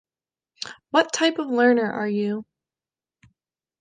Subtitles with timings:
[0.89, 2.47] What type of learner are you?